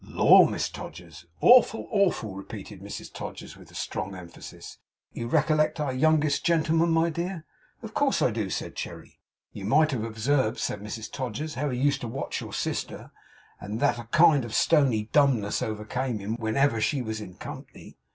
'Lor, 0.03 0.47
Mrs 0.47 0.71
Todgers!' 0.71 1.25
'Awful, 1.41 1.87
awful!' 1.91 2.33
repeated 2.33 2.81
Mrs 2.81 3.13
Todgers, 3.13 3.55
with 3.55 3.77
strong 3.77 4.15
emphasis. 4.15 4.79
'You 5.13 5.27
recollect 5.27 5.79
our 5.79 5.93
youngest 5.93 6.43
gentleman, 6.43 6.89
my 6.89 7.11
dear?' 7.11 7.45
'Of 7.83 7.93
course 7.93 8.19
I 8.19 8.31
do,' 8.31 8.49
said 8.49 8.75
Cherry. 8.75 9.19
'You 9.53 9.65
might 9.65 9.91
have 9.91 10.03
observed,' 10.03 10.57
said 10.57 10.81
Mrs 10.81 11.11
Todgers, 11.11 11.53
'how 11.53 11.69
he 11.69 11.77
used 11.77 12.01
to 12.01 12.07
watch 12.07 12.41
your 12.41 12.51
sister; 12.51 13.11
and 13.59 13.79
that 13.79 13.99
a 13.99 14.05
kind 14.05 14.43
of 14.43 14.55
stony 14.55 15.03
dumbness 15.11 15.59
came 15.59 15.69
over 15.69 15.83
him 15.85 16.35
whenever 16.37 16.81
she 16.81 17.03
was 17.03 17.21
in 17.21 17.35
company? 17.35 17.95